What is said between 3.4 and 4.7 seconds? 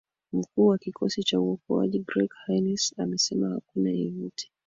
hakuna yeyote